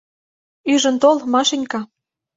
[0.73, 1.81] —Ӱжын тол, Машенька.